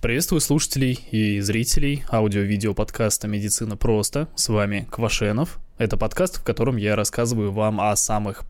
Приветствую 0.00 0.40
слушателей 0.40 1.00
и 1.10 1.40
зрителей 1.40 2.04
аудио-видео 2.08 2.72
подкаста 2.72 3.26
«Медицина 3.26 3.76
просто». 3.76 4.28
С 4.36 4.48
вами 4.48 4.86
Квашенов. 4.92 5.58
Это 5.76 5.96
подкаст, 5.96 6.38
в 6.38 6.44
котором 6.44 6.76
я 6.76 6.94
рассказываю 6.94 7.50
вам 7.50 7.80
о 7.80 7.96
самых 7.96 8.44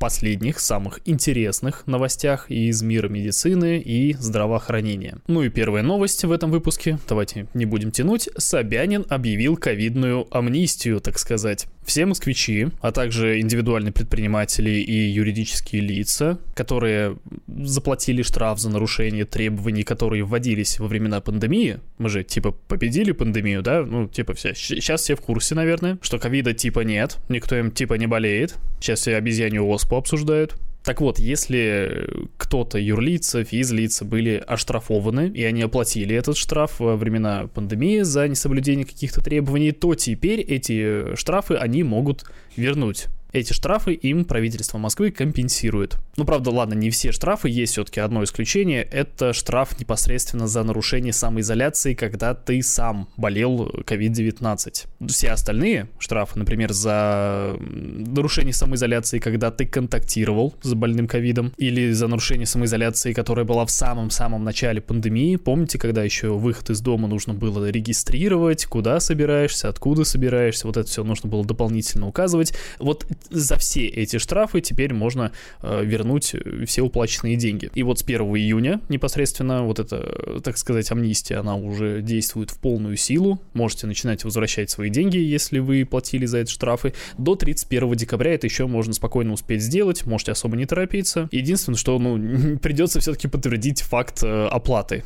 последних, 0.00 0.58
самых 0.58 0.98
интересных 1.04 1.86
новостях 1.86 2.50
из 2.50 2.82
мира 2.82 3.08
медицины 3.08 3.78
и 3.78 4.14
здравоохранения. 4.14 5.18
Ну 5.28 5.42
и 5.42 5.50
первая 5.50 5.84
новость 5.84 6.24
в 6.24 6.32
этом 6.32 6.50
выпуске, 6.50 6.98
давайте 7.08 7.46
не 7.54 7.64
будем 7.64 7.92
тянуть, 7.92 8.28
Собянин 8.36 9.06
объявил 9.08 9.56
ковидную 9.56 10.26
амнистию, 10.36 11.00
так 11.00 11.20
сказать. 11.20 11.68
Все 11.88 12.04
москвичи, 12.04 12.68
а 12.82 12.92
также 12.92 13.40
индивидуальные 13.40 13.92
предприниматели 13.92 14.68
и 14.68 15.08
юридические 15.08 15.80
лица, 15.80 16.38
которые 16.54 17.16
заплатили 17.46 18.20
штраф 18.20 18.58
за 18.58 18.68
нарушение 18.68 19.24
требований, 19.24 19.84
которые 19.84 20.22
вводились 20.22 20.78
во 20.78 20.86
времена 20.86 21.22
пандемии, 21.22 21.78
мы 21.96 22.10
же 22.10 22.24
типа 22.24 22.50
победили 22.50 23.12
пандемию, 23.12 23.62
да, 23.62 23.86
ну 23.86 24.06
типа 24.06 24.34
все, 24.34 24.54
сейчас 24.54 25.00
все 25.00 25.16
в 25.16 25.22
курсе, 25.22 25.54
наверное, 25.54 25.98
что 26.02 26.18
ковида 26.18 26.52
типа 26.52 26.80
нет, 26.80 27.16
никто 27.30 27.56
им 27.56 27.70
типа 27.70 27.94
не 27.94 28.06
болеет, 28.06 28.56
сейчас 28.80 29.00
все 29.00 29.16
обезьянью 29.16 29.66
оспу 29.66 29.96
обсуждают, 29.96 30.56
так 30.88 31.02
вот, 31.02 31.18
если 31.18 32.08
кто-то, 32.38 32.78
юрлица, 32.78 33.44
физлица, 33.44 34.06
были 34.06 34.42
оштрафованы, 34.46 35.28
и 35.28 35.44
они 35.44 35.60
оплатили 35.60 36.16
этот 36.16 36.38
штраф 36.38 36.80
во 36.80 36.96
времена 36.96 37.46
пандемии 37.52 38.00
за 38.00 38.26
несоблюдение 38.26 38.86
каких-то 38.86 39.20
требований, 39.20 39.72
то 39.72 39.94
теперь 39.94 40.40
эти 40.40 41.14
штрафы 41.14 41.56
они 41.56 41.82
могут 41.82 42.24
вернуть. 42.56 43.08
Эти 43.32 43.52
штрафы 43.52 43.92
им 43.92 44.24
правительство 44.24 44.78
Москвы 44.78 45.10
компенсирует. 45.10 45.98
Ну, 46.16 46.24
правда, 46.24 46.50
ладно, 46.50 46.74
не 46.74 46.90
все 46.90 47.12
штрафы, 47.12 47.50
есть 47.50 47.72
все-таки 47.72 48.00
одно 48.00 48.24
исключение. 48.24 48.82
Это 48.82 49.34
штраф 49.34 49.78
непосредственно 49.78 50.46
за 50.48 50.62
нарушение 50.62 51.12
самоизоляции, 51.12 51.92
когда 51.94 52.34
ты 52.34 52.62
сам 52.62 53.08
болел 53.16 53.68
COVID-19. 53.84 55.08
Все 55.08 55.30
остальные 55.30 55.88
штрафы, 55.98 56.38
например, 56.38 56.72
за 56.72 57.56
нарушение 57.60 58.54
самоизоляции, 58.54 59.18
когда 59.18 59.50
ты 59.50 59.66
контактировал 59.66 60.54
с 60.62 60.72
больным 60.72 61.06
ковидом, 61.06 61.52
или 61.58 61.92
за 61.92 62.08
нарушение 62.08 62.46
самоизоляции, 62.46 63.12
которая 63.12 63.44
была 63.44 63.66
в 63.66 63.70
самом-самом 63.70 64.42
начале 64.42 64.80
пандемии. 64.80 65.36
Помните, 65.36 65.78
когда 65.78 66.02
еще 66.02 66.30
выход 66.30 66.70
из 66.70 66.80
дома 66.80 67.08
нужно 67.08 67.34
было 67.34 67.68
регистрировать, 67.68 68.64
куда 68.64 69.00
собираешься, 69.00 69.68
откуда 69.68 70.04
собираешься, 70.04 70.66
вот 70.66 70.78
это 70.78 70.88
все 70.88 71.04
нужно 71.04 71.28
было 71.28 71.44
дополнительно 71.44 72.08
указывать. 72.08 72.54
Вот 72.78 73.06
за 73.30 73.56
все 73.56 73.86
эти 73.86 74.18
штрафы 74.18 74.60
теперь 74.60 74.92
можно 74.92 75.32
э, 75.62 75.84
вернуть 75.84 76.34
все 76.66 76.82
уплаченные 76.82 77.36
деньги. 77.36 77.70
И 77.74 77.82
вот 77.82 77.98
с 77.98 78.02
1 78.02 78.20
июня 78.20 78.80
непосредственно 78.88 79.62
вот 79.64 79.78
эта, 79.78 80.40
так 80.42 80.56
сказать, 80.56 80.90
амнистия, 80.90 81.36
она 81.36 81.56
уже 81.56 82.02
действует 82.02 82.50
в 82.50 82.58
полную 82.58 82.96
силу. 82.96 83.40
Можете 83.54 83.86
начинать 83.86 84.24
возвращать 84.24 84.70
свои 84.70 84.90
деньги, 84.90 85.18
если 85.18 85.58
вы 85.58 85.84
платили 85.84 86.26
за 86.26 86.38
эти 86.38 86.50
штрафы. 86.50 86.94
До 87.16 87.34
31 87.34 87.92
декабря 87.94 88.34
это 88.34 88.46
еще 88.46 88.66
можно 88.66 88.92
спокойно 88.92 89.32
успеть 89.32 89.62
сделать, 89.62 90.06
можете 90.06 90.32
особо 90.32 90.56
не 90.56 90.66
торопиться. 90.66 91.28
Единственное, 91.32 91.76
что 91.76 91.98
ну, 91.98 92.58
придется 92.62 93.00
все-таки 93.00 93.28
подтвердить 93.28 93.82
факт 93.82 94.22
э, 94.22 94.46
оплаты 94.46 95.04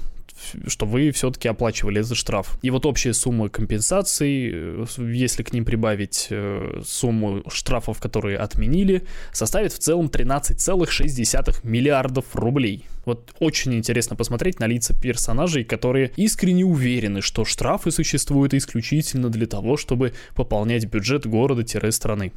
что 0.67 0.87
вы 0.87 1.11
все-таки 1.11 1.49
оплачивали 1.49 2.01
этот 2.01 2.17
штраф. 2.17 2.59
И 2.63 2.71
вот 2.71 2.87
общая 2.87 3.15
сумма 3.15 3.49
компенсаций, 3.49 4.51
э, 4.53 4.85
если 4.99 5.43
к 5.43 5.53
ним 5.53 5.65
прибавить 5.65 6.29
э, 6.31 6.83
сумму 6.85 7.43
штрафов, 7.51 8.01
которые 8.01 8.39
отменили, 8.39 9.07
составит 9.33 9.73
в 9.73 9.79
целом 9.79 10.07
13,6 10.07 11.61
миллиардов 11.63 12.25
рублей. 12.35 12.85
Вот 13.05 13.35
очень 13.41 13.75
интересно 13.75 14.17
посмотреть 14.17 14.61
на 14.61 14.67
лица 14.67 14.95
персонажей, 14.95 15.65
которые 15.65 16.13
искренне 16.17 16.65
уверены, 16.65 17.21
что 17.21 17.45
штрафы 17.45 17.91
существуют 17.91 18.55
исключительно 18.55 19.29
для 19.29 19.47
того, 19.47 19.77
чтобы 19.77 20.13
пополнять 20.35 20.87
бюджет 20.87 21.27
города-страны. 21.27 22.33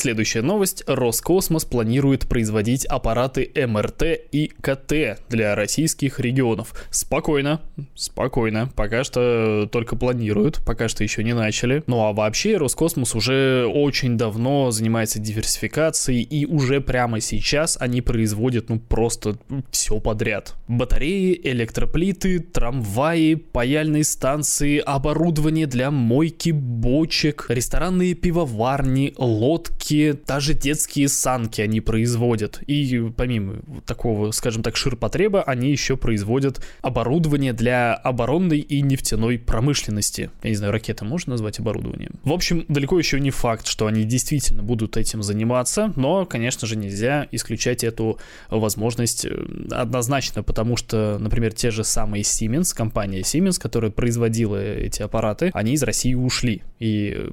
Следующая 0.00 0.42
новость. 0.42 0.84
Роскосмос 0.86 1.64
планирует 1.64 2.28
производить 2.28 2.86
аппараты 2.86 3.50
МРТ 3.52 4.04
и 4.30 4.46
КТ 4.46 5.18
для 5.28 5.56
российских 5.56 6.20
регионов. 6.20 6.72
Спокойно, 6.92 7.62
спокойно. 7.96 8.70
Пока 8.76 9.02
что 9.02 9.68
только 9.72 9.96
планируют, 9.96 10.60
пока 10.64 10.86
что 10.86 11.02
еще 11.02 11.24
не 11.24 11.34
начали. 11.34 11.82
Ну 11.88 12.04
а 12.04 12.12
вообще 12.12 12.58
Роскосмос 12.58 13.16
уже 13.16 13.66
очень 13.66 14.16
давно 14.16 14.70
занимается 14.70 15.18
диверсификацией 15.18 16.22
и 16.22 16.46
уже 16.46 16.80
прямо 16.80 17.18
сейчас 17.20 17.76
они 17.80 18.00
производят 18.00 18.68
ну 18.68 18.78
просто 18.78 19.36
все 19.72 19.98
подряд. 19.98 20.54
Батареи, 20.68 21.40
электроплиты, 21.42 22.38
трамваи, 22.38 23.34
паяльные 23.34 24.04
станции, 24.04 24.78
оборудование 24.78 25.66
для 25.66 25.90
мойки 25.90 26.50
бочек, 26.50 27.46
ресторанные 27.48 28.14
пивоварни, 28.14 29.12
лодки, 29.18 29.87
детские, 29.88 30.14
даже 30.14 30.54
детские 30.54 31.08
санки 31.08 31.60
они 31.60 31.80
производят. 31.80 32.60
И 32.66 33.10
помимо 33.16 33.60
такого, 33.86 34.30
скажем 34.32 34.62
так, 34.62 34.76
ширпотреба, 34.76 35.42
они 35.42 35.70
еще 35.70 35.96
производят 35.96 36.64
оборудование 36.82 37.52
для 37.52 37.94
оборонной 37.94 38.58
и 38.58 38.82
нефтяной 38.82 39.38
промышленности. 39.38 40.30
Я 40.42 40.50
не 40.50 40.56
знаю, 40.56 40.72
ракеты 40.72 41.04
можно 41.04 41.32
назвать 41.32 41.58
оборудованием? 41.58 42.12
В 42.22 42.32
общем, 42.32 42.64
далеко 42.68 42.98
еще 42.98 43.20
не 43.20 43.30
факт, 43.30 43.66
что 43.66 43.86
они 43.86 44.04
действительно 44.04 44.62
будут 44.62 44.96
этим 44.96 45.22
заниматься, 45.22 45.92
но, 45.96 46.26
конечно 46.26 46.66
же, 46.66 46.76
нельзя 46.76 47.26
исключать 47.32 47.84
эту 47.84 48.18
возможность 48.50 49.24
э, 49.24 49.30
однозначно, 49.70 50.42
потому 50.42 50.76
что, 50.76 51.18
например, 51.18 51.52
те 51.52 51.70
же 51.70 51.84
самые 51.84 52.22
Siemens, 52.22 52.74
компания 52.74 53.20
Siemens, 53.20 53.60
которая 53.60 53.90
производила 53.90 54.56
эти 54.56 55.02
аппараты, 55.02 55.50
они 55.54 55.72
из 55.72 55.82
России 55.82 56.14
ушли. 56.14 56.62
И 56.78 57.30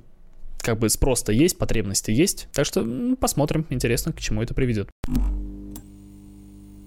как 0.66 0.80
бы 0.80 0.90
спрос-то 0.90 1.31
есть, 1.31 1.59
потребность-то 1.59 2.12
есть. 2.12 2.48
Так 2.52 2.66
что 2.66 2.84
посмотрим, 3.20 3.68
интересно, 3.70 4.12
к 4.12 4.20
чему 4.20 4.42
это 4.42 4.56
приведет. 4.56 4.90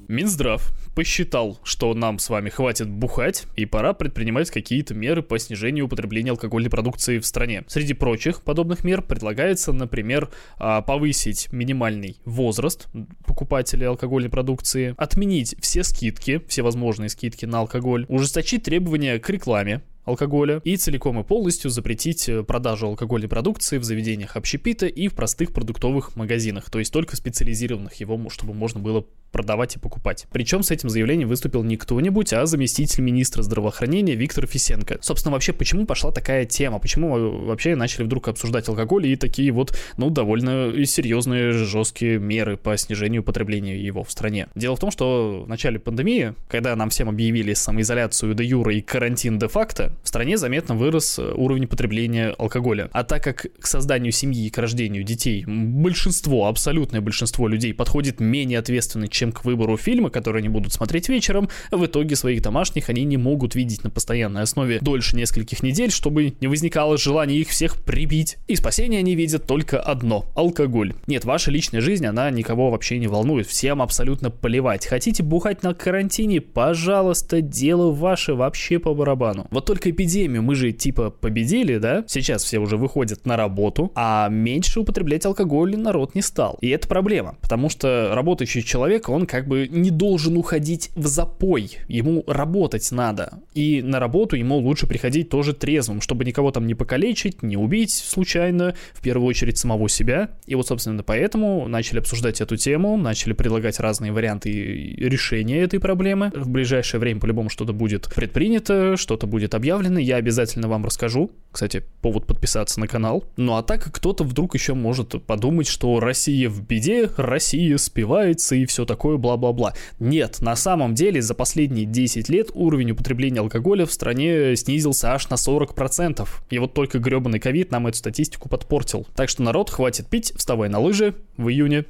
Минздрав 0.08 0.72
посчитал, 0.96 1.60
что 1.62 1.92
нам 1.94 2.18
с 2.18 2.28
вами 2.30 2.48
хватит 2.48 2.88
бухать, 2.88 3.44
и 3.56 3.66
пора 3.66 3.92
предпринимать 3.92 4.50
какие-то 4.50 4.94
меры 4.94 5.22
по 5.22 5.38
снижению 5.38 5.84
употребления 5.84 6.30
алкогольной 6.30 6.70
продукции 6.70 7.18
в 7.18 7.26
стране. 7.26 7.62
Среди 7.68 7.92
прочих 7.92 8.42
подобных 8.42 8.84
мер 8.84 9.02
предлагается, 9.02 9.72
например, 9.72 10.30
а, 10.56 10.80
повысить 10.80 11.52
минимальный 11.52 12.16
возраст 12.24 12.88
покупателей 13.26 13.86
алкогольной 13.86 14.30
продукции, 14.30 14.94
отменить 14.96 15.54
все 15.60 15.84
скидки, 15.84 16.42
все 16.48 16.62
возможные 16.62 17.10
скидки 17.10 17.44
на 17.44 17.60
алкоголь, 17.60 18.06
ужесточить 18.08 18.64
требования 18.64 19.18
к 19.18 19.28
рекламе, 19.28 19.82
алкоголя 20.08 20.60
и 20.64 20.76
целиком 20.76 21.20
и 21.20 21.24
полностью 21.24 21.70
запретить 21.70 22.28
э, 22.28 22.42
продажу 22.42 22.86
алкогольной 22.86 23.28
продукции 23.28 23.78
в 23.78 23.84
заведениях 23.84 24.36
общепита 24.36 24.86
и 24.86 25.08
в 25.08 25.14
простых 25.14 25.52
продуктовых 25.52 26.16
магазинах, 26.16 26.70
то 26.70 26.78
есть 26.78 26.92
только 26.92 27.16
специализированных 27.16 27.94
его, 27.94 28.18
чтобы 28.30 28.54
можно 28.54 28.80
было 28.80 29.04
продавать 29.30 29.76
и 29.76 29.78
покупать. 29.78 30.26
Причем 30.32 30.62
с 30.62 30.70
этим 30.70 30.88
заявлением 30.88 31.28
выступил 31.28 31.62
не 31.62 31.76
кто-нибудь, 31.76 32.32
а 32.32 32.46
заместитель 32.46 33.02
министра 33.02 33.42
здравоохранения 33.42 34.14
Виктор 34.14 34.46
Фисенко. 34.46 34.98
Собственно, 35.00 35.32
вообще, 35.32 35.52
почему 35.52 35.86
пошла 35.86 36.10
такая 36.10 36.46
тема? 36.46 36.78
Почему 36.78 37.44
вообще 37.46 37.76
начали 37.76 38.04
вдруг 38.04 38.28
обсуждать 38.28 38.68
алкоголь 38.68 39.06
и 39.06 39.16
такие 39.16 39.52
вот, 39.52 39.76
ну, 39.96 40.10
довольно 40.10 40.72
серьезные, 40.86 41.52
жесткие 41.52 42.18
меры 42.18 42.56
по 42.56 42.76
снижению 42.76 43.22
потребления 43.22 43.78
его 43.78 44.02
в 44.02 44.10
стране? 44.10 44.48
Дело 44.54 44.76
в 44.76 44.80
том, 44.80 44.90
что 44.90 45.44
в 45.44 45.48
начале 45.48 45.78
пандемии, 45.78 46.34
когда 46.48 46.74
нам 46.74 46.90
всем 46.90 47.08
объявили 47.08 47.52
самоизоляцию 47.52 48.34
де 48.34 48.44
юра 48.44 48.74
и 48.74 48.80
карантин 48.80 49.38
де-факто, 49.38 49.92
в 50.02 50.08
стране 50.08 50.36
заметно 50.36 50.74
вырос 50.74 51.18
уровень 51.18 51.66
потребления 51.66 52.30
алкоголя. 52.38 52.88
А 52.92 53.04
так 53.04 53.22
как 53.22 53.46
к 53.58 53.66
созданию 53.66 54.12
семьи 54.12 54.46
и 54.46 54.50
к 54.50 54.58
рождению 54.58 55.04
детей 55.04 55.44
большинство, 55.46 56.46
абсолютное 56.46 57.00
большинство 57.00 57.48
людей 57.48 57.74
подходит 57.74 58.20
менее 58.20 58.58
ответственно, 58.58 59.08
чем 59.08 59.32
к 59.32 59.44
выбору 59.44 59.76
фильма, 59.76 60.10
который 60.10 60.40
они 60.40 60.48
будут 60.48 60.72
смотреть 60.72 61.08
вечером, 61.08 61.48
в 61.70 61.84
итоге 61.84 62.16
своих 62.16 62.42
домашних 62.42 62.88
они 62.88 63.04
не 63.04 63.16
могут 63.16 63.54
видеть 63.54 63.84
на 63.84 63.90
постоянной 63.90 64.42
основе 64.42 64.78
дольше 64.80 65.16
нескольких 65.16 65.62
недель, 65.62 65.90
чтобы 65.90 66.34
не 66.40 66.46
возникало 66.46 66.96
желания 66.98 67.36
их 67.36 67.48
всех 67.48 67.82
прибить. 67.82 68.38
И 68.46 68.56
спасение 68.56 69.00
они 69.00 69.14
видят 69.14 69.46
только 69.46 69.80
одно– 69.80 70.26
алкоголь. 70.34 70.94
Нет, 71.06 71.24
ваша 71.24 71.50
личная 71.50 71.80
жизнь, 71.80 72.06
она 72.06 72.30
никого 72.30 72.70
вообще 72.70 72.98
не 72.98 73.06
волнует, 73.08 73.46
всем 73.46 73.82
абсолютно 73.82 74.30
поливать. 74.30 74.86
Хотите 74.86 75.22
бухать 75.22 75.62
на 75.62 75.74
карантине? 75.74 76.40
Пожалуйста, 76.40 77.40
дело 77.40 77.90
ваше 77.90 78.34
вообще 78.34 78.78
по 78.78 78.94
барабану. 78.94 79.46
Вот 79.50 79.66
только 79.66 79.87
эпидемию 79.90 80.42
мы 80.42 80.54
же 80.54 80.72
типа 80.72 81.10
победили, 81.10 81.78
да? 81.78 82.04
Сейчас 82.06 82.44
все 82.44 82.58
уже 82.58 82.76
выходят 82.76 83.26
на 83.26 83.36
работу, 83.36 83.92
а 83.94 84.28
меньше 84.28 84.80
употреблять 84.80 85.26
алкоголь 85.26 85.76
народ 85.76 86.14
не 86.14 86.22
стал. 86.22 86.58
И 86.60 86.68
это 86.68 86.88
проблема, 86.88 87.36
потому 87.40 87.68
что 87.68 88.12
работающий 88.14 88.62
человек, 88.62 89.08
он 89.08 89.26
как 89.26 89.46
бы 89.46 89.68
не 89.68 89.90
должен 89.90 90.36
уходить 90.36 90.90
в 90.94 91.06
запой. 91.06 91.70
Ему 91.88 92.24
работать 92.26 92.90
надо. 92.92 93.40
И 93.54 93.82
на 93.82 94.00
работу 94.00 94.36
ему 94.36 94.58
лучше 94.58 94.86
приходить 94.86 95.28
тоже 95.28 95.52
трезвым, 95.52 96.00
чтобы 96.00 96.24
никого 96.24 96.50
там 96.50 96.66
не 96.66 96.74
покалечить, 96.74 97.42
не 97.42 97.56
убить 97.56 97.92
случайно, 97.92 98.74
в 98.92 99.02
первую 99.02 99.26
очередь 99.28 99.58
самого 99.58 99.88
себя. 99.88 100.30
И 100.46 100.54
вот, 100.54 100.66
собственно, 100.66 101.02
поэтому 101.02 101.68
начали 101.68 101.98
обсуждать 101.98 102.40
эту 102.40 102.56
тему, 102.56 102.96
начали 102.96 103.32
предлагать 103.32 103.80
разные 103.80 104.12
варианты 104.12 104.50
решения 104.50 105.60
этой 105.60 105.80
проблемы. 105.80 106.32
В 106.34 106.48
ближайшее 106.48 107.00
время 107.00 107.20
по-любому 107.20 107.48
что-то 107.50 107.72
будет 107.72 108.12
предпринято, 108.14 108.96
что-то 108.96 109.26
будет 109.26 109.54
объявлено, 109.54 109.77
я 109.80 110.16
обязательно 110.16 110.68
вам 110.68 110.84
расскажу. 110.84 111.30
Кстати, 111.50 111.82
повод 112.02 112.26
подписаться 112.26 112.78
на 112.80 112.86
канал. 112.86 113.24
Ну 113.36 113.56
а 113.56 113.62
так 113.62 113.84
кто-то 113.92 114.24
вдруг 114.24 114.54
еще 114.54 114.74
может 114.74 115.24
подумать, 115.24 115.66
что 115.66 115.98
Россия 116.00 116.48
в 116.48 116.62
беде, 116.62 117.10
Россия 117.16 117.76
спивается 117.78 118.54
и 118.54 118.66
все 118.66 118.84
такое 118.84 119.16
бла-бла-бла. 119.16 119.74
Нет, 119.98 120.40
на 120.40 120.56
самом 120.56 120.94
деле 120.94 121.22
за 121.22 121.34
последние 121.34 121.86
10 121.86 122.28
лет 122.28 122.50
уровень 122.54 122.90
употребления 122.90 123.40
алкоголя 123.40 123.86
в 123.86 123.92
стране 123.92 124.56
снизился 124.56 125.12
аж 125.12 125.28
на 125.30 125.34
40%. 125.34 126.28
И 126.50 126.58
вот 126.58 126.74
только 126.74 126.98
гребаный 126.98 127.40
ковид 127.40 127.70
нам 127.70 127.86
эту 127.86 127.98
статистику 127.98 128.48
подпортил. 128.48 129.06
Так 129.14 129.28
что 129.28 129.42
народ, 129.42 129.70
хватит 129.70 130.08
пить, 130.08 130.32
вставай 130.36 130.68
на 130.68 130.78
лыжи 130.78 131.14
в 131.36 131.48
июне. 131.48 131.84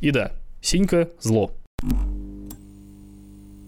И 0.00 0.10
да, 0.10 0.32
синька 0.60 1.10
зло. 1.20 1.52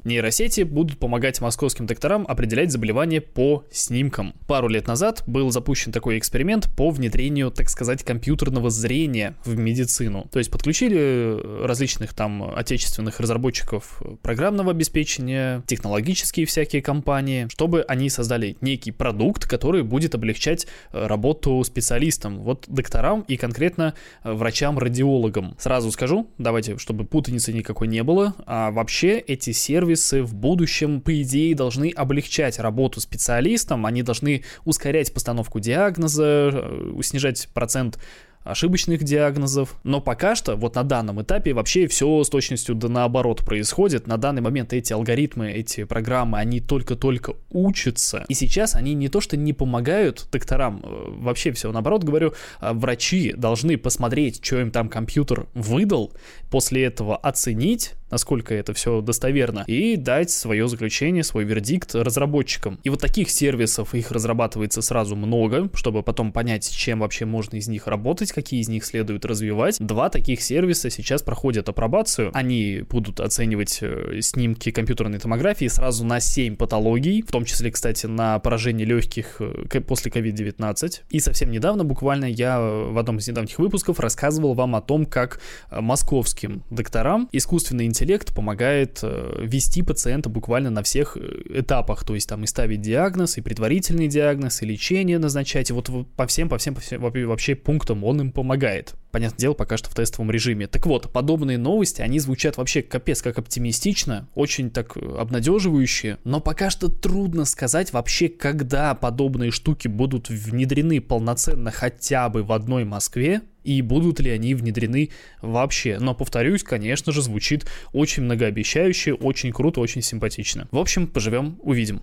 Нейросети 0.07 0.61
будут 0.61 1.01
помогать 1.01 1.41
московским 1.41 1.87
докторам 1.87 2.27
определять 2.29 2.71
заболевания 2.71 3.21
по 3.21 3.65
снимкам. 3.73 4.35
Пару 4.47 4.69
лет 4.69 4.87
назад 4.87 5.25
был 5.27 5.51
запущен 5.51 5.91
такой 5.91 6.17
эксперимент 6.19 6.69
по 6.77 6.91
внедрению, 6.91 7.51
так 7.51 7.69
сказать, 7.69 8.05
компьютерного 8.05 8.71
зрения 8.71 9.35
в 9.45 9.59
медицину. 9.59 10.29
То 10.31 10.39
есть 10.39 10.49
подключили 10.53 11.65
различных 11.67 12.15
там 12.15 12.55
отечественных 12.57 13.19
разработчиков 13.19 14.01
программного 14.23 14.71
обеспечения, 14.71 15.65
технологические 15.67 16.47
всякие 16.47 16.83
компании, 16.83 17.49
чтобы 17.51 17.85
они 17.89 18.09
создали 18.09 18.57
некий 18.61 18.93
продукт, 18.93 19.49
который 19.49 19.83
будет 19.83 20.15
облегчать 20.15 20.69
э, 20.93 21.05
работу 21.05 21.65
специалистам, 21.65 22.45
вот 22.45 22.67
докторам 22.69 23.23
и 23.23 23.37
конкретно 23.37 23.95
э, 24.23 24.33
врачам-радиологам. 24.33 25.57
Сразу 25.59 25.91
скажу, 25.91 26.31
давайте, 26.39 26.79
чтобы 26.79 27.05
путаницы 27.05 27.53
никакой 27.53 27.89
не 27.89 28.05
было, 28.05 28.37
а 28.47 28.71
вообще 28.71 29.19
эти 29.19 29.51
сервисы 29.51 29.96
сервисы 29.97 30.23
в 30.23 30.35
будущем, 30.35 31.01
по 31.01 31.23
идее, 31.23 31.55
должны 31.55 31.91
облегчать 31.91 32.59
работу 32.59 33.01
специалистам, 33.01 33.87
они 33.87 34.03
должны 34.03 34.45
ускорять 34.65 35.13
постановку 35.13 35.59
диагноза, 35.61 36.51
э, 36.53 37.01
снижать 37.03 37.49
процент 37.55 37.99
ошибочных 38.47 39.03
диагнозов. 39.03 39.75
Но 39.83 40.01
пока 40.01 40.35
что, 40.37 40.57
вот 40.57 40.77
на 40.77 40.85
данном 40.85 41.21
этапе, 41.21 41.53
вообще 41.53 41.89
все 41.89 42.23
с 42.23 42.29
точностью 42.29 42.75
да 42.75 42.89
наоборот 42.89 43.45
происходит. 43.45 44.07
На 44.07 44.17
данный 44.19 44.41
момент 44.41 44.73
эти 44.73 44.93
алгоритмы, 44.93 45.51
эти 45.51 45.85
программы, 45.85 46.39
они 46.39 46.61
только-только 46.61 47.35
учатся. 47.51 48.25
И 48.29 48.35
сейчас 48.35 48.77
они 48.77 48.95
не 48.95 49.09
то 49.09 49.21
что 49.21 49.37
не 49.37 49.53
помогают 49.53 50.29
докторам, 50.31 50.81
э, 50.85 50.89
вообще 51.19 51.51
все 51.53 51.73
наоборот 51.73 52.05
говорю, 52.05 52.35
а 52.61 52.73
врачи 52.73 53.33
должны 53.33 53.77
посмотреть, 53.77 54.45
что 54.45 54.61
им 54.61 54.71
там 54.71 54.89
компьютер 54.89 55.47
выдал, 55.55 56.13
после 56.51 56.85
этого 56.85 57.17
оценить, 57.17 57.95
насколько 58.11 58.55
это 58.55 58.73
все 58.73 59.01
достоверно, 59.01 59.65
и 59.67 59.97
дать 59.97 60.31
свое 60.31 60.69
заключение, 60.69 61.25
свой 61.25 61.45
вердикт 61.45 61.95
разработчикам. 61.95 62.79
И 62.85 62.91
вот 62.91 63.01
таких 63.01 63.31
сервисов, 63.31 63.95
их 63.95 64.11
разрабатывается 64.11 64.83
сразу 64.83 65.17
много, 65.17 65.69
чтобы 65.75 66.03
потом 66.03 66.33
понять, 66.33 66.71
чем 66.71 67.01
вообще 67.01 67.25
можно 67.25 67.57
из 67.57 67.69
них 67.69 67.87
работать, 67.87 68.33
какие 68.33 68.61
из 68.61 68.69
них 68.69 68.85
следует 68.85 69.25
развивать. 69.25 69.79
Два 69.81 70.09
таких 70.09 70.41
сервиса 70.43 70.91
сейчас 70.91 71.23
проходят 71.23 71.69
апробацию. 71.69 72.31
Они 72.35 72.83
будут 72.89 73.21
оценивать 73.21 73.79
э, 73.81 74.21
снимки 74.21 74.71
компьютерной 74.71 75.19
томографии 75.19 75.67
сразу 75.67 76.05
на 76.05 76.21
7 76.21 76.57
патологий, 76.57 77.23
в 77.23 77.31
том 77.31 77.45
числе, 77.45 77.71
кстати, 77.71 78.07
на 78.07 78.39
поражение 78.39 78.87
легких 78.87 79.37
э, 79.41 79.81
после 79.81 80.11
COVID-19. 80.11 81.01
И 81.11 81.21
совсем 81.21 81.51
недавно, 81.51 81.85
буквально, 81.85 82.27
я 82.27 82.61
в 82.61 82.99
одном 82.99 83.19
из 83.19 83.29
недавних 83.29 83.59
выпусков 83.59 84.01
рассказывал 84.01 84.55
вам 84.55 84.77
о 84.77 84.81
том, 84.81 85.07
как 85.07 85.41
московским 85.71 86.63
докторам 86.71 87.29
искусственный 87.33 87.87
помогает 88.33 89.01
э, 89.03 89.43
вести 89.43 89.83
пациента 89.83 90.29
буквально 90.29 90.71
на 90.71 90.83
всех 90.83 91.17
э, 91.17 91.61
этапах, 91.61 92.05
то 92.05 92.15
есть 92.15 92.29
там 92.29 92.45
и 92.45 92.47
ставить 92.47 92.81
диагноз, 92.81 93.39
и 93.39 93.41
предварительный 93.41 94.09
диагноз, 94.09 94.63
и 94.63 94.67
лечение 94.67 95.19
назначать, 95.19 95.71
и 95.71 95.73
вот 95.73 95.91
по 96.17 96.27
всем, 96.27 96.49
по 96.49 96.59
всем, 96.59 96.75
по 96.75 96.81
всем 96.81 97.01
вообще 97.01 97.55
пунктам 97.55 98.05
он 98.05 98.21
им 98.21 98.33
помогает. 98.33 98.95
Понятное 99.11 99.39
дело, 99.39 99.55
пока 99.55 99.77
что 99.77 99.89
в 99.89 99.95
тестовом 99.95 100.31
режиме. 100.31 100.67
Так 100.67 100.87
вот, 100.87 101.11
подобные 101.13 101.59
новости, 101.59 102.03
они 102.03 102.19
звучат 102.19 102.57
вообще 102.57 102.83
капец 102.83 103.23
как 103.23 103.39
оптимистично, 103.39 104.29
очень 104.35 104.71
так 104.71 104.97
э, 104.97 105.17
обнадеживающие, 105.19 106.19
но 106.25 106.41
пока 106.41 106.71
что 106.71 106.89
трудно 106.89 107.45
сказать 107.45 107.93
вообще, 107.93 108.29
когда 108.29 108.95
подобные 108.95 109.51
штуки 109.51 109.89
будут 109.89 110.29
внедрены 110.29 111.01
полноценно 111.01 111.71
хотя 111.71 112.29
бы 112.29 112.43
в 112.43 112.53
одной 112.53 112.85
Москве, 112.85 113.43
и 113.65 113.83
будут 113.83 114.21
ли 114.21 114.31
они 114.31 114.55
внедрены 114.55 115.11
вообще. 115.43 115.99
Но, 115.99 116.15
повторюсь, 116.15 116.63
конечно 116.63 117.13
же, 117.13 117.21
звучит 117.21 117.67
очень 117.93 118.23
многообещающе, 118.23 119.15
очень 119.15 119.53
круто, 119.53 119.81
очень 119.81 120.03
симпатично. 120.03 120.69
В 120.71 120.79
общем, 120.79 121.09
поживем, 121.09 121.59
увидим. 121.63 122.01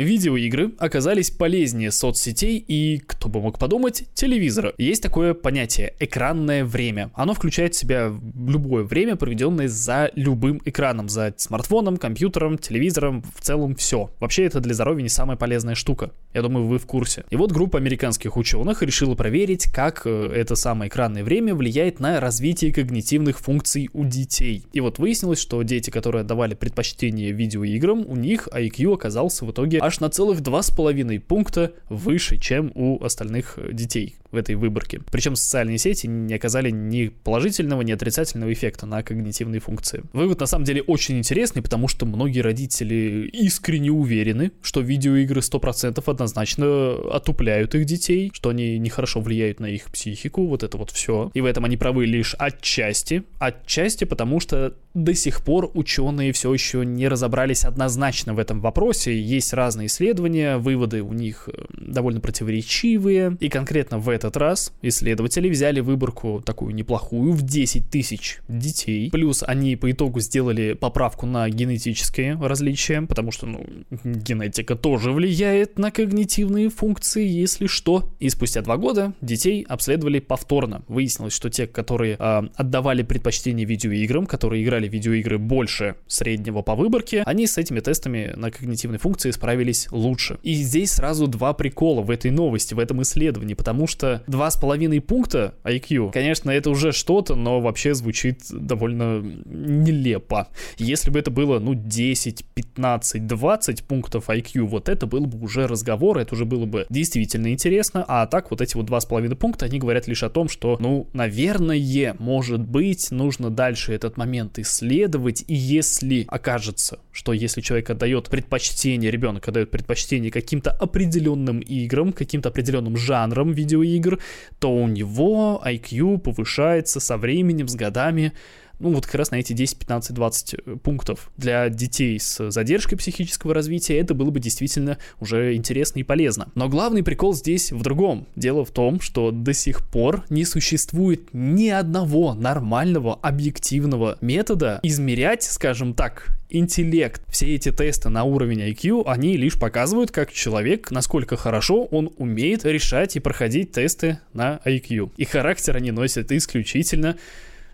Видеоигры 0.00 0.72
оказались 0.78 1.30
полезнее 1.30 1.90
соцсетей 1.90 2.56
и, 2.56 3.02
кто 3.06 3.28
бы 3.28 3.42
мог 3.42 3.58
подумать, 3.58 4.04
телевизора. 4.14 4.72
Есть 4.78 5.02
такое 5.02 5.34
понятие 5.34 5.92
«экранное 6.00 6.64
время». 6.64 7.10
Оно 7.12 7.34
включает 7.34 7.74
в 7.74 7.78
себя 7.78 8.10
любое 8.34 8.82
время, 8.82 9.16
проведенное 9.16 9.68
за 9.68 10.10
любым 10.14 10.62
экраном, 10.64 11.10
за 11.10 11.34
смартфоном, 11.36 11.98
компьютером, 11.98 12.56
телевизором, 12.56 13.22
в 13.36 13.42
целом 13.42 13.74
все. 13.74 14.10
Вообще 14.20 14.44
это 14.44 14.60
для 14.60 14.72
здоровья 14.72 15.02
не 15.02 15.10
самая 15.10 15.36
полезная 15.36 15.74
штука. 15.74 16.12
Я 16.32 16.40
думаю, 16.40 16.66
вы 16.66 16.78
в 16.78 16.86
курсе. 16.86 17.24
И 17.28 17.36
вот 17.36 17.52
группа 17.52 17.76
американских 17.76 18.38
ученых 18.38 18.82
решила 18.82 19.14
проверить, 19.14 19.70
как 19.70 20.06
э, 20.06 20.32
это 20.34 20.54
самое 20.54 20.88
экранное 20.88 21.24
время 21.24 21.54
влияет 21.54 22.00
на 22.00 22.20
развитие 22.20 22.72
когнитивных 22.72 23.38
функций 23.38 23.90
у 23.92 24.06
детей. 24.06 24.64
И 24.72 24.80
вот 24.80 24.98
выяснилось, 24.98 25.40
что 25.40 25.60
дети, 25.62 25.90
которые 25.90 26.22
отдавали 26.22 26.54
предпочтение 26.54 27.32
видеоиграм, 27.32 28.06
у 28.06 28.16
них 28.16 28.48
IQ 28.50 28.94
оказался 28.94 29.44
в 29.44 29.50
итоге 29.50 29.89
аж 29.90 30.00
на 30.00 30.08
целых 30.08 30.40
2,5 30.40 31.20
пункта 31.20 31.72
выше, 31.88 32.38
чем 32.38 32.70
у 32.74 33.02
остальных 33.02 33.58
детей 33.72 34.16
в 34.30 34.36
этой 34.36 34.54
выборке. 34.54 35.00
Причем 35.10 35.34
социальные 35.34 35.78
сети 35.78 36.06
не 36.06 36.34
оказали 36.34 36.70
ни 36.70 37.08
положительного, 37.08 37.82
ни 37.82 37.90
отрицательного 37.90 38.52
эффекта 38.52 38.86
на 38.86 39.02
когнитивные 39.02 39.60
функции. 39.60 40.04
Вывод 40.12 40.38
на 40.40 40.46
самом 40.46 40.64
деле 40.64 40.82
очень 40.82 41.18
интересный, 41.18 41.62
потому 41.62 41.88
что 41.88 42.06
многие 42.06 42.40
родители 42.40 43.28
искренне 43.32 43.90
уверены, 43.90 44.52
что 44.62 44.80
видеоигры 44.80 45.40
100% 45.40 46.02
однозначно 46.06 46.94
отупляют 47.12 47.74
их 47.74 47.84
детей, 47.84 48.30
что 48.32 48.50
они 48.50 48.78
нехорошо 48.78 49.20
влияют 49.20 49.58
на 49.58 49.66
их 49.66 49.90
психику, 49.90 50.46
вот 50.46 50.62
это 50.62 50.78
вот 50.78 50.92
все. 50.92 51.32
И 51.34 51.40
в 51.40 51.46
этом 51.46 51.64
они 51.64 51.76
правы 51.76 52.06
лишь 52.06 52.34
отчасти. 52.38 53.24
Отчасти 53.40 54.04
потому, 54.04 54.38
что 54.38 54.74
до 54.94 55.14
сих 55.14 55.42
пор 55.42 55.70
ученые 55.74 56.32
все 56.32 56.52
еще 56.52 56.84
не 56.84 57.08
разобрались 57.08 57.64
однозначно 57.64 58.34
в 58.34 58.38
этом 58.38 58.60
вопросе. 58.60 59.18
Есть 59.18 59.52
разные 59.52 59.86
исследования, 59.86 60.58
выводы 60.58 61.02
у 61.02 61.12
них 61.12 61.48
э, 61.52 61.64
довольно 61.72 62.20
противоречивые. 62.20 63.36
И 63.40 63.48
конкретно 63.48 63.98
в 63.98 64.08
этот 64.08 64.36
раз 64.36 64.72
исследователи 64.82 65.48
взяли 65.48 65.80
выборку 65.80 66.42
такую 66.44 66.74
неплохую 66.74 67.32
в 67.32 67.42
10 67.42 67.90
тысяч 67.90 68.40
детей. 68.48 69.10
Плюс 69.10 69.44
они 69.46 69.76
по 69.76 69.90
итогу 69.90 70.20
сделали 70.20 70.72
поправку 70.72 71.26
на 71.26 71.48
генетические 71.48 72.38
различия, 72.40 73.02
потому 73.02 73.30
что, 73.30 73.46
ну, 73.46 73.64
генетика 74.04 74.74
тоже 74.74 75.12
влияет 75.12 75.78
на 75.78 75.90
когнитивные 75.90 76.68
функции, 76.68 77.26
если 77.26 77.66
что. 77.66 78.10
И 78.18 78.28
спустя 78.28 78.62
два 78.62 78.76
года 78.76 79.12
детей 79.20 79.64
обследовали 79.68 80.18
повторно. 80.18 80.82
Выяснилось, 80.88 81.32
что 81.32 81.50
те, 81.50 81.66
которые 81.66 82.16
э, 82.18 82.42
отдавали 82.54 83.02
предпочтение 83.02 83.66
видеоиграм, 83.66 84.26
которые 84.26 84.62
играли 84.64 84.79
в 84.88 84.92
видеоигры 84.92 85.38
больше 85.38 85.96
среднего 86.06 86.62
по 86.62 86.74
выборке, 86.74 87.22
они 87.26 87.46
с 87.46 87.58
этими 87.58 87.80
тестами 87.80 88.32
на 88.36 88.50
когнитивные 88.50 88.98
функции 88.98 89.30
справились 89.30 89.88
лучше. 89.90 90.38
И 90.42 90.54
здесь 90.54 90.92
сразу 90.92 91.26
два 91.26 91.52
прикола 91.52 92.02
в 92.02 92.10
этой 92.10 92.30
новости, 92.30 92.74
в 92.74 92.78
этом 92.78 93.02
исследовании, 93.02 93.54
потому 93.54 93.86
что 93.86 94.22
два 94.26 94.50
с 94.50 94.56
половиной 94.56 95.00
пункта 95.00 95.54
IQ, 95.64 96.12
конечно, 96.12 96.50
это 96.50 96.70
уже 96.70 96.92
что-то, 96.92 97.34
но 97.34 97.60
вообще 97.60 97.94
звучит 97.94 98.42
довольно 98.50 99.20
нелепо. 99.20 100.48
Если 100.78 101.10
бы 101.10 101.18
это 101.18 101.30
было, 101.30 101.58
ну, 101.58 101.74
10, 101.74 102.44
15, 102.54 103.26
20 103.26 103.84
пунктов 103.84 104.28
IQ, 104.28 104.62
вот 104.62 104.88
это 104.88 105.06
был 105.06 105.26
бы 105.26 105.42
уже 105.42 105.66
разговор, 105.66 106.18
это 106.18 106.34
уже 106.34 106.44
было 106.44 106.66
бы 106.66 106.86
действительно 106.90 107.52
интересно, 107.52 108.04
а 108.06 108.26
так 108.26 108.50
вот 108.50 108.60
эти 108.60 108.76
вот 108.76 108.86
два 108.86 109.00
с 109.00 109.06
половиной 109.06 109.36
пункта, 109.36 109.66
они 109.66 109.78
говорят 109.78 110.06
лишь 110.06 110.22
о 110.22 110.30
том, 110.30 110.48
что, 110.48 110.76
ну, 110.80 111.08
наверное, 111.12 112.14
может 112.18 112.60
быть, 112.60 113.10
нужно 113.10 113.50
дальше 113.50 113.92
этот 113.92 114.16
момент 114.16 114.58
исследовать, 114.58 114.69
исследовать, 114.70 115.44
и 115.46 115.54
если 115.54 116.24
окажется, 116.28 117.00
что 117.12 117.32
если 117.32 117.60
человек 117.60 117.90
отдает 117.90 118.28
предпочтение, 118.28 119.10
ребенок 119.10 119.48
отдает 119.48 119.70
предпочтение 119.70 120.30
каким-то 120.30 120.70
определенным 120.70 121.60
играм, 121.60 122.12
каким-то 122.12 122.48
определенным 122.48 122.96
жанрам 122.96 123.52
видеоигр, 123.52 124.18
то 124.58 124.74
у 124.74 124.88
него 124.88 125.60
IQ 125.64 126.18
повышается 126.18 127.00
со 127.00 127.16
временем, 127.16 127.68
с 127.68 127.74
годами 127.74 128.32
ну, 128.80 128.94
вот 128.94 129.06
как 129.06 129.14
раз 129.16 129.30
на 129.30 129.36
эти 129.36 129.52
10, 129.52 129.78
15, 129.78 130.14
20 130.14 130.82
пунктов. 130.82 131.30
Для 131.36 131.68
детей 131.68 132.18
с 132.18 132.50
задержкой 132.50 132.98
психического 132.98 133.54
развития 133.54 133.98
это 133.98 134.14
было 134.14 134.30
бы 134.30 134.40
действительно 134.40 134.98
уже 135.20 135.54
интересно 135.54 136.00
и 136.00 136.02
полезно. 136.02 136.50
Но 136.54 136.68
главный 136.68 137.02
прикол 137.02 137.34
здесь 137.34 137.70
в 137.72 137.82
другом. 137.82 138.26
Дело 138.36 138.64
в 138.64 138.70
том, 138.70 139.00
что 139.00 139.30
до 139.30 139.52
сих 139.52 139.86
пор 139.86 140.24
не 140.30 140.44
существует 140.44 141.28
ни 141.32 141.68
одного 141.68 142.34
нормального 142.34 143.14
объективного 143.14 144.18
метода 144.20 144.80
измерять, 144.82 145.42
скажем 145.42 145.94
так, 145.94 146.28
интеллект. 146.48 147.22
Все 147.28 147.54
эти 147.54 147.70
тесты 147.70 148.08
на 148.08 148.24
уровень 148.24 148.60
IQ, 148.62 149.04
они 149.06 149.36
лишь 149.36 149.58
показывают, 149.58 150.10
как 150.10 150.32
человек, 150.32 150.90
насколько 150.90 151.36
хорошо 151.36 151.84
он 151.84 152.12
умеет 152.16 152.64
решать 152.64 153.16
и 153.16 153.20
проходить 153.20 153.72
тесты 153.72 154.18
на 154.32 154.60
IQ. 154.64 155.12
И 155.16 155.24
характер 155.24 155.76
они 155.76 155.90
носят 155.90 156.32
исключительно 156.32 157.16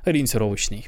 ориентировочный. 0.05 0.87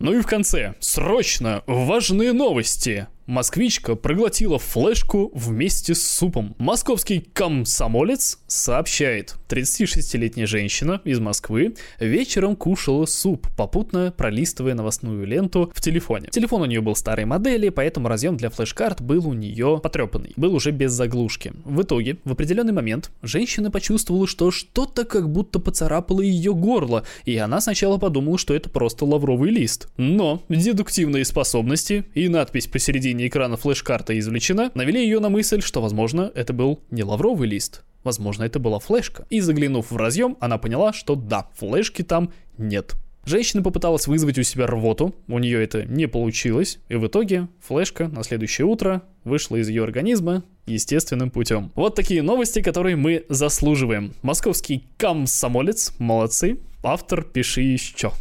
Ну 0.00 0.14
и 0.14 0.22
в 0.22 0.26
конце, 0.26 0.76
срочно, 0.80 1.62
важные 1.66 2.32
новости. 2.32 3.06
Москвичка 3.30 3.94
проглотила 3.94 4.58
флешку 4.58 5.30
вместе 5.32 5.94
с 5.94 6.02
супом. 6.02 6.56
Московский 6.58 7.20
комсомолец 7.20 8.40
сообщает, 8.48 9.36
36-летняя 9.48 10.48
женщина 10.48 11.00
из 11.04 11.20
Москвы 11.20 11.76
вечером 12.00 12.56
кушала 12.56 13.06
суп, 13.06 13.46
попутно 13.56 14.12
пролистывая 14.16 14.74
новостную 14.74 15.24
ленту 15.24 15.70
в 15.72 15.80
телефоне. 15.80 16.26
Телефон 16.32 16.62
у 16.62 16.64
нее 16.64 16.80
был 16.80 16.96
старой 16.96 17.24
модели, 17.24 17.68
поэтому 17.68 18.08
разъем 18.08 18.36
для 18.36 18.50
флеш-карт 18.50 19.00
был 19.00 19.28
у 19.28 19.32
нее 19.32 19.78
потрепанный, 19.80 20.32
был 20.34 20.52
уже 20.56 20.72
без 20.72 20.90
заглушки. 20.90 21.52
В 21.64 21.82
итоге, 21.82 22.16
в 22.24 22.32
определенный 22.32 22.72
момент, 22.72 23.12
женщина 23.22 23.70
почувствовала, 23.70 24.26
что 24.26 24.50
что-то 24.50 25.04
как 25.04 25.30
будто 25.30 25.60
поцарапало 25.60 26.20
ее 26.20 26.52
горло, 26.52 27.04
и 27.24 27.36
она 27.36 27.60
сначала 27.60 27.96
подумала, 27.98 28.38
что 28.38 28.54
это 28.54 28.68
просто 28.70 29.04
лавровый 29.04 29.52
лист. 29.52 29.88
Но 29.98 30.42
дедуктивные 30.48 31.24
способности 31.24 32.04
и 32.14 32.28
надпись 32.28 32.66
посередине 32.66 33.19
середине 33.20 33.28
экрана 33.28 33.56
флеш-карта 33.56 34.18
извлечена, 34.18 34.70
навели 34.74 35.02
ее 35.02 35.20
на 35.20 35.28
мысль, 35.28 35.60
что, 35.60 35.82
возможно, 35.82 36.30
это 36.34 36.52
был 36.52 36.80
не 36.90 37.02
лавровый 37.02 37.48
лист, 37.48 37.82
возможно, 38.04 38.44
это 38.44 38.58
была 38.58 38.78
флешка. 38.78 39.26
И 39.30 39.40
заглянув 39.40 39.90
в 39.90 39.96
разъем, 39.96 40.36
она 40.40 40.58
поняла, 40.58 40.92
что 40.92 41.14
да, 41.14 41.48
флешки 41.54 42.02
там 42.02 42.32
нет. 42.58 42.94
Женщина 43.26 43.62
попыталась 43.62 44.06
вызвать 44.06 44.38
у 44.38 44.42
себя 44.42 44.66
рвоту, 44.66 45.14
у 45.28 45.38
нее 45.38 45.62
это 45.62 45.84
не 45.84 46.08
получилось, 46.08 46.78
и 46.88 46.96
в 46.96 47.06
итоге 47.06 47.48
флешка 47.60 48.08
на 48.08 48.24
следующее 48.24 48.66
утро 48.66 49.02
вышла 49.24 49.56
из 49.56 49.68
ее 49.68 49.84
организма 49.84 50.42
естественным 50.66 51.30
путем. 51.30 51.70
Вот 51.74 51.94
такие 51.94 52.22
новости, 52.22 52.62
которые 52.62 52.96
мы 52.96 53.26
заслуживаем. 53.28 54.14
Московский 54.22 54.84
комсомолец, 54.96 55.92
молодцы, 55.98 56.58
автор 56.82 57.22
пиши 57.22 57.60
еще. 57.60 58.12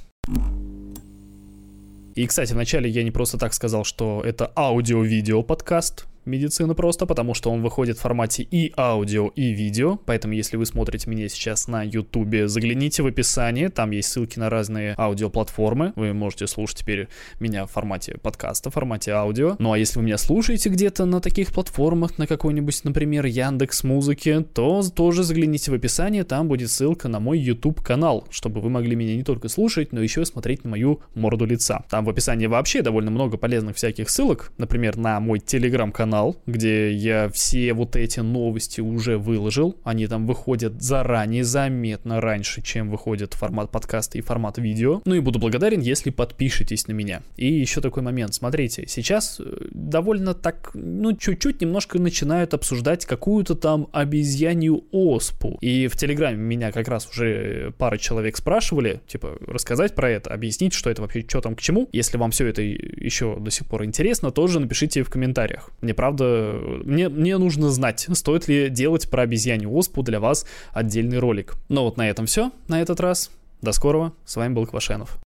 И, 2.20 2.28
кстати, 2.28 2.52
вначале 2.52 2.90
я 2.90 3.04
не 3.04 3.12
просто 3.12 3.38
так 3.38 3.54
сказал, 3.54 3.86
что 3.86 4.22
это 4.26 4.52
аудио-видео 4.54 5.42
подкаст 5.42 6.09
медицина 6.26 6.74
просто, 6.74 7.06
потому 7.06 7.34
что 7.34 7.52
он 7.52 7.62
выходит 7.62 7.98
в 7.98 8.02
формате 8.02 8.48
и 8.50 8.74
аудио, 8.78 9.28
и 9.36 9.52
видео. 9.52 9.98
Поэтому, 10.06 10.34
если 10.34 10.58
вы 10.58 10.66
смотрите 10.66 11.10
меня 11.10 11.30
сейчас 11.30 11.68
на 11.68 11.84
YouTube, 11.84 12.48
загляните 12.48 13.04
в 13.04 13.08
описание, 13.08 13.70
там 13.70 13.92
есть 13.92 14.10
ссылки 14.10 14.40
на 14.40 14.50
разные 14.50 14.96
аудиоплатформы. 14.98 15.94
Вы 15.96 16.14
можете 16.14 16.48
слушать 16.48 16.80
теперь 16.80 17.08
меня 17.40 17.66
в 17.66 17.72
формате 17.72 18.18
подкаста, 18.22 18.70
в 18.70 18.74
формате 18.74 19.12
аудио. 19.12 19.56
Ну 19.60 19.74
а 19.74 19.78
если 19.78 20.00
вы 20.00 20.06
меня 20.06 20.18
слушаете 20.18 20.70
где-то 20.70 21.06
на 21.06 21.22
таких 21.22 21.54
платформах, 21.54 22.18
на 22.18 22.28
какой-нибудь, 22.28 22.84
например, 22.84 23.26
Яндекс 23.26 23.84
Музыки, 23.84 24.46
то 24.54 24.82
тоже 24.96 25.24
загляните 25.24 25.72
в 25.72 25.74
описание, 25.74 26.24
там 26.24 26.48
будет 26.48 26.70
ссылка 26.70 27.08
на 27.08 27.20
мой 27.20 27.40
YouTube 27.40 27.82
канал, 27.82 28.28
чтобы 28.30 28.62
вы 28.62 28.70
могли 28.70 28.96
меня 28.96 29.16
не 29.16 29.24
только 29.24 29.50
слушать, 29.50 29.92
но 29.92 30.02
еще 30.02 30.26
смотреть 30.26 30.64
на 30.64 30.72
мою 30.72 31.02
морду 31.16 31.46
лица. 31.46 31.84
Там 31.90 32.06
в 32.06 32.10
описании 32.10 32.48
вообще 32.48 32.82
довольно 32.82 33.12
много 33.12 33.38
полезных 33.38 33.76
всяких 33.76 34.10
ссылок, 34.10 34.52
например, 34.58 34.98
на 34.98 35.20
мой 35.20 35.40
телеграм-канал, 35.40 36.09
канал, 36.10 36.38
где 36.48 36.92
я 36.92 37.30
все 37.30 37.72
вот 37.74 37.96
эти 37.96 38.20
новости 38.20 38.82
уже 38.82 39.20
выложил. 39.20 39.78
Они 39.84 40.08
там 40.08 40.26
выходят 40.26 40.82
заранее, 40.82 41.44
заметно 41.44 42.20
раньше, 42.20 42.64
чем 42.64 42.90
выходит 42.90 43.36
формат 43.36 43.70
подкаста 43.70 44.18
и 44.18 44.22
формат 44.22 44.58
видео. 44.58 45.04
Ну 45.06 45.14
и 45.14 45.20
буду 45.20 45.38
благодарен, 45.38 45.82
если 45.82 46.10
подпишетесь 46.10 46.88
на 46.88 46.94
меня. 46.94 47.22
И 47.38 47.46
еще 47.46 47.80
такой 47.80 48.02
момент. 48.02 48.34
Смотрите, 48.34 48.86
сейчас 48.88 49.40
э, 49.40 49.68
довольно 49.70 50.34
так, 50.34 50.72
ну, 50.74 51.16
чуть-чуть 51.16 51.62
немножко 51.62 52.00
начинают 52.00 52.56
обсуждать 52.56 53.06
какую-то 53.06 53.54
там 53.54 53.88
обезьянью 53.92 54.86
оспу. 54.92 55.60
И 55.62 55.88
в 55.88 55.96
Телеграме 55.96 56.38
меня 56.38 56.72
как 56.72 56.88
раз 56.88 57.08
уже 57.08 57.72
пара 57.78 57.98
человек 57.98 58.36
спрашивали, 58.36 59.02
типа, 59.06 59.38
рассказать 59.46 59.94
про 59.94 60.10
это, 60.10 60.34
объяснить, 60.34 60.74
что 60.74 60.90
это 60.90 61.04
вообще, 61.04 61.24
что 61.28 61.42
там 61.42 61.56
к 61.56 61.62
чему. 61.62 61.88
Если 61.92 62.18
вам 62.18 62.32
все 62.32 62.48
это 62.48 62.64
еще 62.64 63.38
до 63.40 63.52
сих 63.52 63.68
пор 63.68 63.86
интересно, 63.86 64.32
тоже 64.32 64.60
напишите 64.60 65.04
в 65.04 65.10
комментариях. 65.12 65.70
Мне 65.82 65.94
правда, 66.00 66.56
мне, 66.86 67.10
мне 67.10 67.38
нужно 67.38 67.70
знать, 67.72 68.08
стоит 68.14 68.48
ли 68.48 68.70
делать 68.70 69.10
про 69.10 69.24
обезьянью 69.24 69.76
оспу 69.76 70.02
для 70.02 70.22
вас 70.22 70.46
отдельный 70.72 71.20
ролик. 71.20 71.56
Но 71.68 71.84
вот 71.84 71.98
на 71.98 72.10
этом 72.10 72.26
все 72.26 72.54
на 72.70 72.82
этот 72.82 73.02
раз. 73.02 73.32
До 73.62 73.74
скорого. 73.74 74.14
С 74.24 74.38
вами 74.38 74.54
был 74.54 74.66
Квашенов. 74.66 75.18